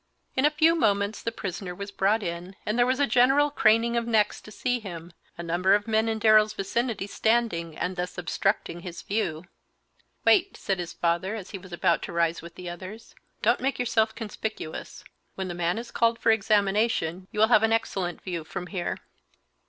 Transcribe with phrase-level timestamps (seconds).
[0.35, 3.95] In a few moments the prisoner was brought in, and there was a general craning
[3.95, 8.17] of necks to see him, a number of men in Darrell's vicinity standing and thus
[8.17, 9.45] obstructing his view.
[10.25, 13.77] "Wait," said his father, as he was about to rise with the others; "don't make
[13.77, 15.03] yourself conspicuous;
[15.35, 18.97] when the man is called for examination you will have an excellent view from here."